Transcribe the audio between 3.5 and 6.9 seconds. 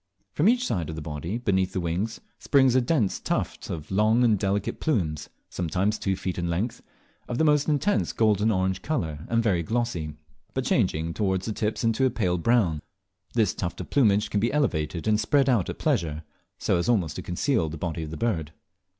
of long and delicate plumes, sometimes two feet in length,